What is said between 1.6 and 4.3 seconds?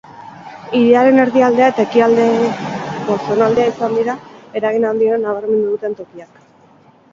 eta ekialdeko zonaldea izan dira